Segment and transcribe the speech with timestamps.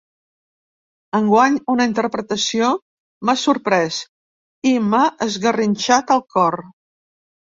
[1.17, 2.69] Enguany una interpretació
[3.29, 3.99] m’ha sorprès
[4.71, 6.59] i m’ha esgarrinxat el cor.